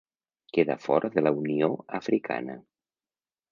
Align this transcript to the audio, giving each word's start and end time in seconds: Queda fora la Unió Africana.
Queda 0.57 0.77
fora 0.85 1.11
la 1.27 1.35
Unió 1.43 1.69
Africana. 2.01 2.59